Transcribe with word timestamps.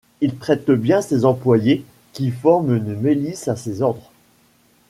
Il 0.19 0.35
traite 0.37 0.71
bien 0.71 0.99
ses 1.03 1.25
employés, 1.25 1.85
qui 2.13 2.31
forment 2.31 2.75
une 2.75 2.95
milice 2.95 3.47
à 3.47 3.55
ses 3.55 3.83
ordres. 3.83 4.11